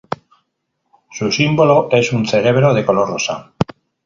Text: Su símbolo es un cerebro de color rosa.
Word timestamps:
Su 1.11 1.31
símbolo 1.31 1.87
es 1.91 2.11
un 2.11 2.25
cerebro 2.25 2.73
de 2.73 2.83
color 2.83 3.07
rosa. 3.07 3.53